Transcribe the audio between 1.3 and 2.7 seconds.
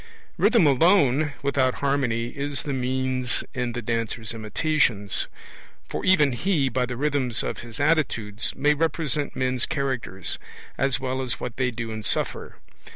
without harmony, is